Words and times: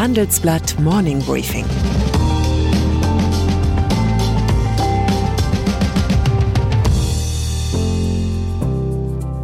Handelsblatt 0.00 0.80
Morning 0.80 1.20
Briefing. 1.20 1.66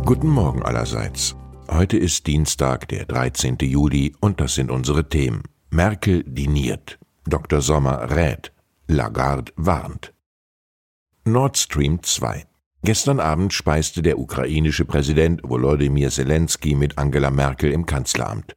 Guten 0.06 0.28
Morgen 0.28 0.62
allerseits. 0.62 1.36
Heute 1.70 1.98
ist 1.98 2.26
Dienstag, 2.26 2.88
der 2.88 3.04
13. 3.04 3.58
Juli, 3.60 4.14
und 4.20 4.40
das 4.40 4.54
sind 4.54 4.70
unsere 4.70 5.10
Themen. 5.10 5.42
Merkel 5.68 6.24
diniert. 6.24 6.98
Dr. 7.26 7.60
Sommer 7.60 8.10
rät. 8.16 8.50
Lagarde 8.88 9.52
warnt. 9.56 10.14
Nord 11.26 11.58
Stream 11.58 12.02
2. 12.02 12.46
Gestern 12.82 13.20
Abend 13.20 13.52
speiste 13.52 14.00
der 14.00 14.18
ukrainische 14.18 14.86
Präsident 14.86 15.42
Volodymyr 15.44 16.08
Zelensky 16.08 16.74
mit 16.74 16.96
Angela 16.96 17.30
Merkel 17.30 17.72
im 17.72 17.84
Kanzleramt. 17.84 18.56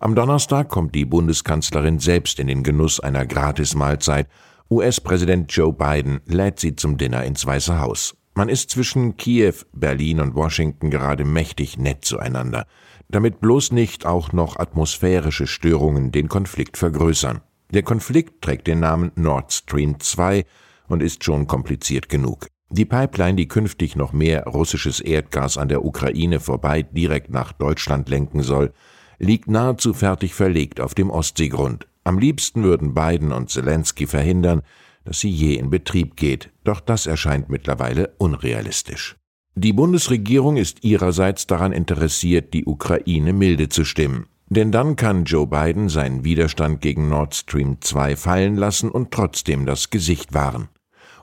Am 0.00 0.14
Donnerstag 0.14 0.68
kommt 0.68 0.94
die 0.94 1.04
Bundeskanzlerin 1.04 1.98
selbst 1.98 2.38
in 2.38 2.46
den 2.46 2.62
Genuss 2.62 3.00
einer 3.00 3.26
Gratismahlzeit. 3.26 4.28
US-Präsident 4.70 5.52
Joe 5.52 5.72
Biden 5.72 6.20
lädt 6.24 6.60
sie 6.60 6.76
zum 6.76 6.98
Dinner 6.98 7.24
ins 7.24 7.44
Weiße 7.44 7.80
Haus. 7.80 8.16
Man 8.34 8.48
ist 8.48 8.70
zwischen 8.70 9.16
Kiew, 9.16 9.54
Berlin 9.72 10.20
und 10.20 10.36
Washington 10.36 10.90
gerade 10.90 11.24
mächtig 11.24 11.78
nett 11.78 12.04
zueinander, 12.04 12.66
damit 13.08 13.40
bloß 13.40 13.72
nicht 13.72 14.06
auch 14.06 14.32
noch 14.32 14.56
atmosphärische 14.60 15.48
Störungen 15.48 16.12
den 16.12 16.28
Konflikt 16.28 16.76
vergrößern. 16.76 17.40
Der 17.72 17.82
Konflikt 17.82 18.40
trägt 18.40 18.68
den 18.68 18.78
Namen 18.78 19.10
Nord 19.16 19.52
Stream 19.52 19.98
2 19.98 20.44
und 20.86 21.02
ist 21.02 21.24
schon 21.24 21.48
kompliziert 21.48 22.08
genug. 22.08 22.46
Die 22.70 22.84
Pipeline, 22.84 23.34
die 23.34 23.48
künftig 23.48 23.96
noch 23.96 24.12
mehr 24.12 24.44
russisches 24.44 25.00
Erdgas 25.00 25.58
an 25.58 25.68
der 25.68 25.84
Ukraine 25.84 26.38
vorbei 26.38 26.82
direkt 26.82 27.30
nach 27.30 27.52
Deutschland 27.52 28.08
lenken 28.08 28.42
soll, 28.44 28.72
liegt 29.18 29.48
nahezu 29.48 29.94
fertig 29.94 30.34
verlegt 30.34 30.80
auf 30.80 30.94
dem 30.94 31.10
Ostseegrund. 31.10 31.86
Am 32.04 32.18
liebsten 32.18 32.62
würden 32.62 32.94
Biden 32.94 33.32
und 33.32 33.50
Zelensky 33.50 34.06
verhindern, 34.06 34.62
dass 35.04 35.20
sie 35.20 35.30
je 35.30 35.54
in 35.54 35.70
Betrieb 35.70 36.16
geht, 36.16 36.50
doch 36.64 36.80
das 36.80 37.06
erscheint 37.06 37.48
mittlerweile 37.48 38.14
unrealistisch. 38.18 39.16
Die 39.54 39.72
Bundesregierung 39.72 40.56
ist 40.56 40.84
ihrerseits 40.84 41.46
daran 41.46 41.72
interessiert, 41.72 42.54
die 42.54 42.64
Ukraine 42.64 43.32
milde 43.32 43.68
zu 43.68 43.84
stimmen. 43.84 44.26
Denn 44.50 44.72
dann 44.72 44.96
kann 44.96 45.24
Joe 45.24 45.46
Biden 45.46 45.88
seinen 45.88 46.24
Widerstand 46.24 46.80
gegen 46.80 47.08
Nord 47.08 47.34
Stream 47.34 47.78
2 47.80 48.16
fallen 48.16 48.56
lassen 48.56 48.90
und 48.90 49.10
trotzdem 49.10 49.66
das 49.66 49.90
Gesicht 49.90 50.32
wahren. 50.32 50.68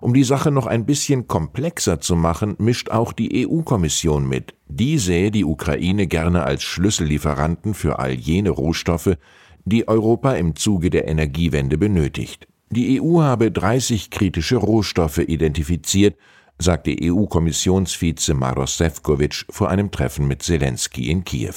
Um 0.01 0.13
die 0.13 0.23
Sache 0.23 0.51
noch 0.51 0.65
ein 0.65 0.85
bisschen 0.85 1.27
komplexer 1.27 1.99
zu 1.99 2.15
machen, 2.15 2.55
mischt 2.57 2.89
auch 2.89 3.13
die 3.13 3.47
EU-Kommission 3.47 4.27
mit. 4.27 4.53
Die 4.67 4.97
sähe 4.97 5.31
die 5.31 5.45
Ukraine 5.45 6.07
gerne 6.07 6.43
als 6.43 6.63
Schlüssellieferanten 6.63 7.73
für 7.73 7.99
all 7.99 8.11
jene 8.11 8.49
Rohstoffe, 8.49 9.17
die 9.63 9.87
Europa 9.87 10.33
im 10.33 10.55
Zuge 10.55 10.89
der 10.89 11.07
Energiewende 11.07 11.77
benötigt. 11.77 12.47
Die 12.69 13.01
EU 13.01 13.21
habe 13.21 13.51
30 13.51 14.09
kritische 14.09 14.57
Rohstoffe 14.57 15.19
identifiziert, 15.19 16.17
sagte 16.59 16.95
EU-Kommissionsvize 17.01 18.33
Maros 18.33 18.77
Sefcovic 18.77 19.45
vor 19.49 19.69
einem 19.69 19.91
Treffen 19.91 20.27
mit 20.27 20.43
Zelensky 20.43 21.09
in 21.09 21.23
Kiew. 21.23 21.55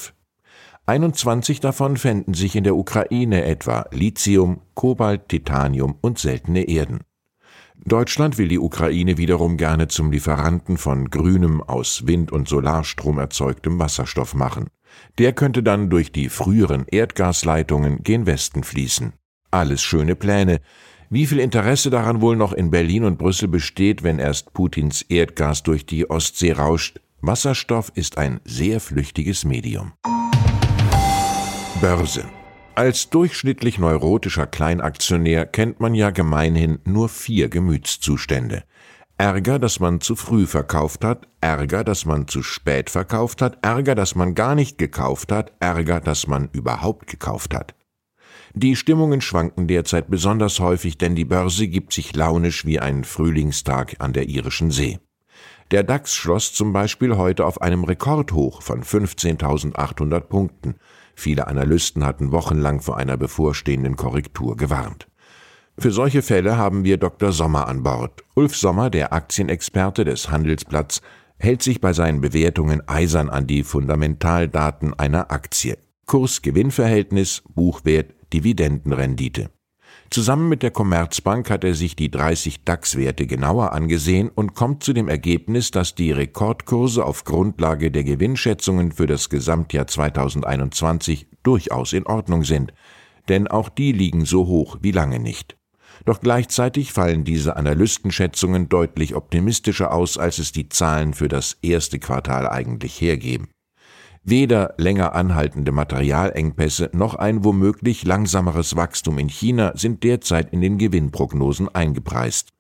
21 0.87 1.61
davon 1.61 1.97
fänden 1.99 2.35
sich 2.35 2.57
in 2.57 2.65
der 2.65 2.77
Ukraine 2.77 3.45
etwa 3.45 3.87
Lithium, 3.91 4.63
Kobalt, 4.75 5.29
Titanium 5.29 5.97
und 6.01 6.19
seltene 6.19 6.63
Erden. 6.63 7.01
Deutschland 7.85 8.39
will 8.39 8.49
die 8.49 8.59
Ukraine 8.59 9.17
wiederum 9.19 9.57
gerne 9.57 9.89
zum 9.89 10.11
Lieferanten 10.11 10.77
von 10.77 11.11
grünem, 11.11 11.63
aus 11.63 12.07
Wind- 12.07 12.33
und 12.33 12.49
Solarstrom 12.49 13.19
erzeugtem 13.19 13.79
Wasserstoff 13.79 14.35
machen. 14.35 14.69
Der 15.19 15.33
könnte 15.33 15.63
dann 15.63 15.91
durch 15.91 16.13
die 16.13 16.29
früheren 16.29 16.85
Erdgasleitungen 16.87 18.03
gen 18.03 18.27
Westen 18.27 18.65
fließen. 18.65 19.13
Alles 19.51 19.83
schöne 19.83 20.17
Pläne. 20.17 20.61
Wie 21.11 21.27
viel 21.27 21.39
Interesse 21.39 21.89
daran 21.89 22.21
wohl 22.21 22.37
noch 22.37 22.53
in 22.53 22.71
Berlin 22.71 23.05
und 23.05 23.19
Brüssel 23.19 23.49
besteht, 23.49 24.03
wenn 24.03 24.19
erst 24.19 24.53
Putins 24.53 25.03
Erdgas 25.03 25.63
durch 25.63 25.87
die 25.87 26.11
Ostsee 26.11 26.53
rauscht? 26.53 27.01
Wasserstoff 27.21 27.91
ist 27.95 28.19
ein 28.19 28.41
sehr 28.45 28.81
flüchtiges 28.81 29.45
Medium. 29.45 29.93
Börse 31.81 32.25
als 32.79 33.11
durchschnittlich 33.11 33.81
neurotischer 33.81 34.47
Kleinaktionär 34.47 35.47
kennt 35.47 35.81
man 35.81 35.97
ja 35.97 36.11
gemeinhin 36.11 36.79
nur 36.85 37.09
vier 37.09 37.49
Gemütszustände. 37.49 38.63
Ärger, 39.17 39.59
dass 39.59 39.81
man 39.81 40.01
zu 40.01 40.15
früh 40.15 40.47
verkauft 40.47 41.05
hat, 41.05 41.27
Ärger, 41.41 41.83
dass 41.83 42.05
man 42.05 42.29
zu 42.29 42.45
spät 42.45 42.89
verkauft 42.89 43.43
hat, 43.43 43.59
Ärger, 43.63 43.97
dass 43.97 44.15
man 44.15 44.37
gar 44.37 44.55
nicht 44.55 44.79
gekauft 44.79 45.33
hat, 45.33 45.55
Ärger, 45.59 45.99
dass 45.99 46.29
man 46.29 46.51
überhaupt 46.53 47.09
gekauft 47.09 47.53
hat. 47.53 47.75
Die 48.55 48.77
Stimmungen 48.77 49.23
schwanken 49.23 49.67
derzeit 49.67 50.09
besonders 50.09 50.61
häufig, 50.61 50.99
denn 50.99 51.17
die 51.17 51.25
Börse 51.25 51.67
gibt 51.67 51.93
sich 51.93 52.15
launisch 52.15 52.65
wie 52.65 52.79
ein 52.79 53.03
Frühlingstag 53.03 53.97
an 53.99 54.13
der 54.13 54.29
irischen 54.29 54.71
See. 54.71 55.01
Der 55.73 55.83
DAX 55.83 56.15
schloss 56.15 56.53
zum 56.53 56.73
Beispiel 56.73 57.17
heute 57.17 57.45
auf 57.45 57.61
einem 57.61 57.83
Rekordhoch 57.83 58.63
von 58.63 58.85
15.800 58.85 60.21
Punkten. 60.21 60.77
Viele 61.19 61.49
Analysten 61.49 62.05
hatten 62.05 62.31
wochenlang 62.31 62.81
vor 62.81 62.97
einer 62.97 63.17
bevorstehenden 63.17 63.97
Korrektur 63.97 64.57
gewarnt. 64.57 65.09
Für 65.77 65.91
solche 65.91 66.23
Fälle 66.23 66.57
haben 66.57 66.85
wir 66.85 66.97
Dr. 66.97 67.33
Sommer 67.33 67.67
an 67.67 67.83
Bord. 67.83 68.23
Ulf 68.37 68.55
Sommer, 68.55 68.89
der 68.89 69.13
Aktienexperte 69.13 70.05
des 70.05 70.31
Handelsblatts, 70.31 71.03
hält 71.37 71.65
sich 71.65 71.81
bei 71.81 71.93
seinen 71.93 72.21
Bewertungen 72.21 72.87
eisern 72.89 73.31
an 73.31 73.49
die 73.49 73.65
Fundamentaldaten 73.65 74.95
einer 74.97 75.33
Aktie. 75.33 75.77
Kurs-Gewinn-Verhältnis, 76.07 77.43
Buchwert, 77.53 78.15
Dividendenrendite. 78.33 79.51
Zusammen 80.11 80.49
mit 80.49 80.63
der 80.63 80.71
Commerzbank 80.71 81.51
hat 81.51 81.65
er 81.65 81.75
sich 81.75 81.95
die 81.95 82.11
30 82.11 82.65
DAX-Werte 82.65 83.27
genauer 83.27 83.73
angesehen 83.73 84.31
und 84.31 84.55
kommt 84.55 84.83
zu 84.83 84.95
dem 84.95 85.07
Ergebnis, 85.07 85.71
dass 85.71 85.95
die 85.95 86.13
Rekordkurse 86.13 87.05
auf 87.05 87.25
Grundlage 87.25 87.91
der 87.91 88.05
Gewinnschätzungen 88.05 88.93
für 88.93 89.07
das 89.07 89.29
Gesamtjahr 89.29 89.87
2021 89.87 91.27
durchaus 91.43 91.93
in 91.93 92.07
Ordnung 92.07 92.45
sind, 92.45 92.73
denn 93.29 93.49
auch 93.49 93.69
die 93.69 93.93
liegen 93.93 94.25
so 94.25 94.47
hoch 94.47 94.79
wie 94.81 94.93
lange 94.93 95.19
nicht. 95.21 95.59
Doch 96.07 96.21
gleichzeitig 96.21 96.93
fallen 96.93 97.25
diese 97.25 97.57
Analystenschätzungen 97.57 98.71
deutlich 98.71 99.15
optimistischer 99.15 99.93
aus, 99.93 100.17
als 100.17 100.39
es 100.39 100.53
die 100.53 100.71
Zahlen 100.71 101.13
für 101.13 101.29
das 101.29 101.59
erste 101.61 101.99
Quartal 101.99 102.49
eigentlich 102.49 102.99
hergeben. 102.99 103.49
Weder 104.31 104.75
länger 104.77 105.15
anhaltende 105.15 105.73
Materialengpässe 105.73 106.91
noch 106.93 107.15
ein 107.15 107.45
womöglich 107.45 108.05
langsameres 108.05 108.77
Wachstum 108.77 109.17
in 109.19 109.31
China 109.31 109.73
sind 109.75 110.05
derzeit 110.05 110.53
in 110.53 110.61
den 110.61 110.77
Gewinnprognosen 110.77 111.75
eingepreist. 111.75 112.51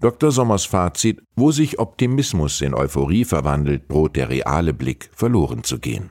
Dr. 0.00 0.30
Sommers 0.30 0.64
Fazit, 0.64 1.20
wo 1.36 1.52
sich 1.52 1.78
Optimismus 1.78 2.62
in 2.62 2.72
Euphorie 2.72 3.26
verwandelt, 3.26 3.90
droht 3.90 4.16
der 4.16 4.30
reale 4.30 4.72
Blick 4.72 5.10
verloren 5.12 5.64
zu 5.64 5.78
gehen. 5.78 6.10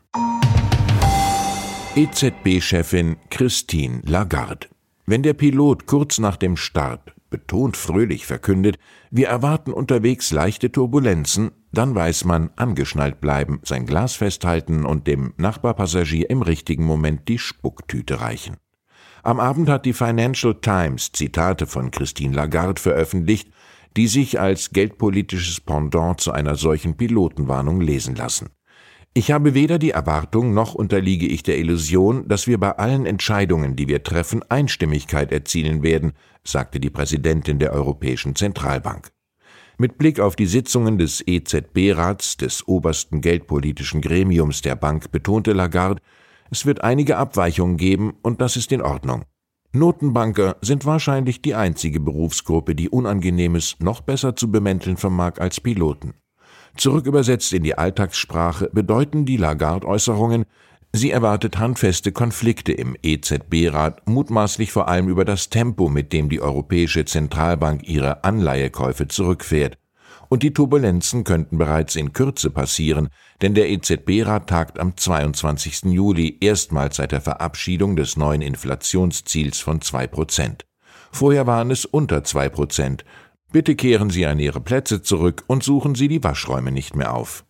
EZB-Chefin 1.96 3.16
Christine 3.32 4.02
Lagarde. 4.06 4.68
Wenn 5.08 5.24
der 5.24 5.34
Pilot 5.34 5.88
kurz 5.88 6.20
nach 6.20 6.38
dem 6.38 6.58
Start 6.58 7.16
betont 7.32 7.76
fröhlich 7.76 8.28
verkündet, 8.28 8.78
wir 9.10 9.30
erwarten 9.30 9.74
unterwegs 9.74 10.30
leichte 10.30 10.72
Turbulenzen, 10.72 11.50
dann 11.72 11.96
weiß 11.96 12.26
man, 12.26 12.50
angeschnallt 12.56 13.22
bleiben, 13.22 13.60
sein 13.64 13.86
Glas 13.86 14.16
festhalten 14.16 14.86
und 14.86 15.08
dem 15.08 15.34
Nachbarpassagier 15.38 16.30
im 16.30 16.42
richtigen 16.42 16.86
Moment 16.86 17.28
die 17.28 17.40
Spucktüte 17.40 18.22
reichen. 18.22 18.58
Am 19.24 19.40
Abend 19.40 19.70
hat 19.70 19.86
die 19.86 19.94
Financial 19.94 20.56
Times 20.56 21.12
Zitate 21.12 21.68
von 21.68 21.92
Christine 21.92 22.36
Lagarde 22.36 22.82
veröffentlicht, 22.82 23.52
die 23.96 24.08
sich 24.08 24.40
als 24.40 24.72
geldpolitisches 24.72 25.62
Pendant 25.62 26.20
zu 26.22 26.32
einer 26.32 26.56
solchen 26.56 26.98
Pilotenwarnung 26.98 27.82
lesen 27.82 28.16
lassen. 28.16 28.50
Ich 29.14 29.32
habe 29.32 29.54
weder 29.54 29.78
die 29.78 29.92
Erwartung 29.92 30.54
noch 30.54 30.74
unterliege 30.74 31.28
ich 31.28 31.44
der 31.44 31.58
Illusion, 31.58 32.28
dass 32.30 32.48
wir 32.48 32.58
bei 32.58 32.78
allen 32.78 33.06
Entscheidungen, 33.06 33.76
die 33.76 33.90
wir 33.90 34.04
treffen, 34.04 34.42
Einstimmigkeit 34.50 35.34
erzielen 35.34 35.84
werden, 35.84 36.14
sagte 36.46 36.80
die 36.80 36.90
Präsidentin 36.90 37.60
der 37.60 37.74
Europäischen 37.74 38.36
Zentralbank. 38.36 39.12
Mit 39.82 39.98
Blick 39.98 40.20
auf 40.20 40.36
die 40.36 40.46
Sitzungen 40.46 41.00
des 41.00 41.24
EZB-Rats, 41.26 42.38
des 42.38 42.68
obersten 42.68 43.20
geldpolitischen 43.20 44.00
Gremiums 44.00 44.62
der 44.62 44.76
Bank, 44.76 45.12
betonte 45.12 45.54
Lagarde, 45.54 46.00
es 46.52 46.68
wird 46.68 46.84
einige 46.84 47.18
Abweichungen 47.18 47.78
geben 47.78 48.14
und 48.22 48.42
das 48.42 48.58
ist 48.58 48.72
in 48.72 48.84
Ordnung. 48.84 49.26
Notenbanker 49.74 50.58
sind 50.62 50.86
wahrscheinlich 50.86 51.42
die 51.42 51.56
einzige 51.56 52.00
Berufsgruppe, 52.00 52.76
die 52.76 52.90
Unangenehmes 52.90 53.78
noch 53.80 54.02
besser 54.02 54.36
zu 54.36 54.52
bemänteln 54.52 54.98
vermag 54.98 55.40
als 55.40 55.60
Piloten. 55.60 56.14
Zurückübersetzt 56.78 57.52
in 57.52 57.64
die 57.64 57.76
Alltagssprache 57.76 58.70
bedeuten 58.72 59.26
die 59.26 59.38
Lagarde-Äußerungen, 59.38 60.46
sie 60.94 61.12
erwartet 61.12 61.58
handfeste 61.58 62.12
Konflikte 62.12 62.72
im 62.72 62.96
EZB-Rat, 63.02 64.08
mutmaßlich 64.08 64.72
vor 64.72 64.88
allem 64.88 65.10
über 65.10 65.26
das 65.26 65.50
Tempo, 65.50 65.90
mit 65.90 66.14
dem 66.14 66.30
die 66.30 66.42
Europäische 66.42 67.06
Zentralbank 67.06 67.88
ihre 67.88 68.24
Anleihekäufe 68.24 69.08
zurückfährt. 69.08 69.78
Und 70.30 70.44
die 70.44 70.54
Turbulenzen 70.54 71.26
könnten 71.26 71.58
bereits 71.58 71.96
in 71.98 72.14
Kürze 72.14 72.50
passieren, 72.50 73.10
denn 73.42 73.54
der 73.54 73.70
EZB-Rat 73.70 74.48
tagt 74.48 74.80
am 74.80 74.96
22. 74.96 75.84
Juli 75.92 76.38
erstmals 76.40 76.96
seit 76.96 77.12
der 77.12 77.22
Verabschiedung 77.22 77.96
des 77.96 78.16
neuen 78.16 78.42
Inflationsziels 78.42 79.60
von 79.60 79.82
zwei 79.82 80.08
Prozent. 80.08 80.66
Vorher 81.12 81.48
waren 81.48 81.72
es 81.72 81.84
unter 81.84 82.24
zwei 82.24 82.48
Prozent. 82.48 83.04
Bitte 83.52 83.76
kehren 83.76 84.10
Sie 84.10 84.26
an 84.26 84.40
Ihre 84.40 84.62
Plätze 84.62 85.02
zurück 85.02 85.44
und 85.48 85.64
suchen 85.64 85.96
Sie 85.96 86.08
die 86.08 86.24
Waschräume 86.24 86.72
nicht 86.72 86.96
mehr 86.96 87.14
auf. 87.14 87.44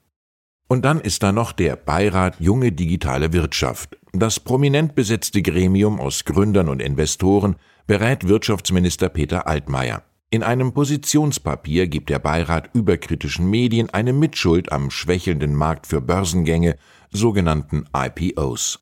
Und 0.71 0.85
dann 0.85 1.01
ist 1.01 1.21
da 1.21 1.33
noch 1.33 1.51
der 1.51 1.75
Beirat 1.75 2.39
Junge 2.39 2.71
Digitale 2.71 3.33
Wirtschaft. 3.33 3.97
Das 4.13 4.39
prominent 4.39 4.95
besetzte 4.95 5.41
Gremium 5.41 5.99
aus 5.99 6.23
Gründern 6.23 6.69
und 6.69 6.81
Investoren 6.81 7.57
berät 7.87 8.29
Wirtschaftsminister 8.29 9.09
Peter 9.09 9.47
Altmaier. 9.47 10.01
In 10.29 10.43
einem 10.43 10.73
Positionspapier 10.73 11.87
gibt 11.87 12.09
der 12.09 12.19
Beirat 12.19 12.69
überkritischen 12.73 13.49
Medien 13.49 13.89
eine 13.89 14.13
Mitschuld 14.13 14.71
am 14.71 14.91
schwächelnden 14.91 15.55
Markt 15.55 15.87
für 15.87 15.99
Börsengänge, 15.99 16.77
sogenannten 17.11 17.83
IPOs. 17.93 18.79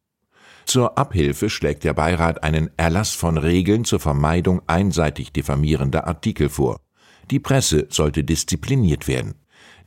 Zur 0.67 0.95
Abhilfe 0.95 1.49
schlägt 1.49 1.83
der 1.85 1.95
Beirat 1.95 2.43
einen 2.43 2.69
Erlass 2.77 3.15
von 3.15 3.35
Regeln 3.35 3.83
zur 3.83 3.99
Vermeidung 3.99 4.61
einseitig 4.67 5.33
diffamierender 5.33 6.05
Artikel 6.05 6.49
vor. 6.49 6.81
Die 7.31 7.39
Presse 7.39 7.87
sollte 7.89 8.23
diszipliniert 8.23 9.07
werden. 9.07 9.33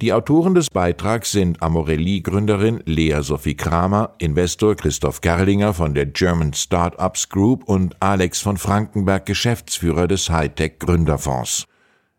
Die 0.02 0.12
Autoren 0.12 0.56
des 0.56 0.68
Beitrags 0.68 1.30
sind 1.30 1.62
Amorelli-Gründerin 1.62 2.82
Lea 2.86 3.20
Sophie 3.20 3.54
Kramer, 3.54 4.16
Investor 4.18 4.74
Christoph 4.74 5.20
Gerlinger 5.20 5.74
von 5.74 5.94
der 5.94 6.06
German 6.06 6.54
Startups 6.54 7.28
Group 7.28 7.62
und 7.68 7.94
Alex 8.02 8.40
von 8.40 8.56
Frankenberg, 8.56 9.26
Geschäftsführer 9.26 10.08
des 10.08 10.28
Hightech 10.28 10.80
Gründerfonds. 10.80 11.66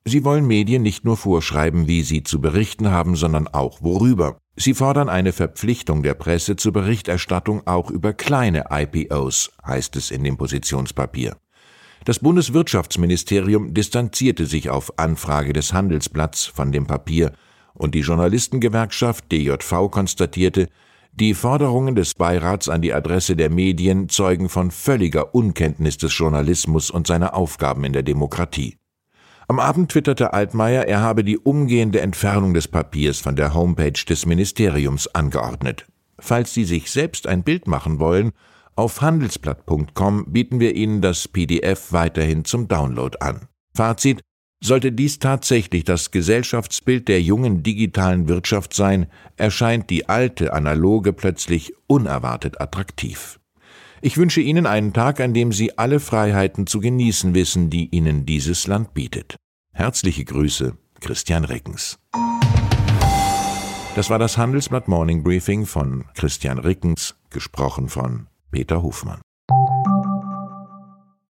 Sie 0.05 0.23
wollen 0.23 0.47
Medien 0.47 0.81
nicht 0.81 1.03
nur 1.03 1.17
vorschreiben, 1.17 1.85
wie 1.85 2.03
sie 2.03 2.23
zu 2.23 2.39
berichten 2.39 2.89
haben, 2.89 3.17
sondern 3.17 3.49
auch 3.49 3.81
worüber. 3.81 4.37
Sie 4.55 4.75
fordern 4.75 5.09
eine 5.09 5.33
Verpflichtung 5.33 6.03
der 6.03 6.13
Presse 6.13 6.55
zur 6.55 6.71
Berichterstattung 6.71 7.67
auch 7.67 7.91
über 7.91 8.13
kleine 8.13 8.67
IPOs, 8.71 9.51
heißt 9.67 9.97
es 9.97 10.09
in 10.09 10.23
dem 10.23 10.37
Positionspapier. 10.37 11.35
Das 12.05 12.19
Bundeswirtschaftsministerium 12.19 13.73
distanzierte 13.73 14.45
sich 14.45 14.69
auf 14.69 14.97
Anfrage 14.97 15.51
des 15.51 15.73
Handelsblatts 15.73 16.45
von 16.45 16.71
dem 16.71 16.87
Papier 16.87 17.33
und 17.73 17.95
die 17.95 18.01
Journalistengewerkschaft 18.01 19.31
DJV 19.31 19.89
konstatierte, 19.89 20.69
die 21.13 21.33
Forderungen 21.33 21.95
des 21.95 22.15
Beirats 22.15 22.69
an 22.69 22.81
die 22.81 22.93
Adresse 22.93 23.35
der 23.35 23.49
Medien 23.49 24.09
zeugen 24.09 24.49
von 24.49 24.71
völliger 24.71 25.35
Unkenntnis 25.35 25.97
des 25.97 26.17
Journalismus 26.17 26.89
und 26.89 27.05
seiner 27.05 27.35
Aufgaben 27.35 27.83
in 27.83 27.93
der 27.93 28.03
Demokratie. 28.03 28.77
Am 29.47 29.59
Abend 29.59 29.91
twitterte 29.91 30.33
Altmaier, 30.33 30.87
er 30.87 31.01
habe 31.01 31.23
die 31.23 31.37
umgehende 31.37 32.01
Entfernung 32.01 32.53
des 32.53 32.67
Papiers 32.67 33.19
von 33.19 33.35
der 33.35 33.53
Homepage 33.53 33.91
des 33.91 34.25
Ministeriums 34.25 35.07
angeordnet. 35.13 35.85
Falls 36.17 36.53
Sie 36.53 36.63
sich 36.63 36.89
selbst 36.89 37.27
ein 37.27 37.43
Bild 37.43 37.67
machen 37.67 37.99
wollen, 37.99 38.31
auf 38.75 39.01
handelsblatt.com 39.01 40.31
bieten 40.31 40.59
wir 40.59 40.75
Ihnen 40.75 41.01
das 41.01 41.27
PDF 41.27 41.91
weiterhin 41.91 42.45
zum 42.45 42.67
Download 42.67 43.17
an. 43.19 43.47
Fazit 43.75 44.21
sollte 44.65 44.91
dies 44.91 45.19
tatsächlich 45.19 45.83
das 45.83 46.11
Gesellschaftsbild 46.11 47.07
der 47.07 47.21
jungen 47.21 47.63
digitalen 47.63 48.27
Wirtschaft 48.27 48.73
sein, 48.73 49.07
erscheint 49.35 49.89
die 49.89 50.07
alte 50.07 50.53
analoge 50.53 51.13
plötzlich 51.13 51.73
unerwartet 51.87 52.61
attraktiv. 52.61 53.39
Ich 54.01 54.17
wünsche 54.17 54.41
Ihnen 54.41 54.65
einen 54.65 54.93
Tag, 54.93 55.19
an 55.19 55.33
dem 55.33 55.51
Sie 55.51 55.77
alle 55.77 55.99
Freiheiten 55.99 56.67
zu 56.67 56.79
genießen 56.79 57.33
wissen, 57.33 57.69
die 57.69 57.87
Ihnen 57.89 58.25
dieses 58.25 58.67
Land 58.67 58.93
bietet. 58.93 59.35
Herzliche 59.73 60.25
Grüße, 60.25 60.77
Christian 60.99 61.45
Rickens. 61.45 61.99
Das 63.95 64.09
war 64.09 64.19
das 64.19 64.37
Handelsblatt 64.37 64.87
Morning 64.87 65.23
Briefing 65.23 65.65
von 65.65 66.05
Christian 66.15 66.57
Rickens, 66.57 67.15
gesprochen 67.29 67.89
von 67.89 68.27
Peter 68.51 68.81
Hofmann. 68.81 69.21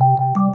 you 0.00 0.49